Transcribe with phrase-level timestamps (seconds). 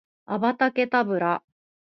[0.25, 1.43] アバタケタブラ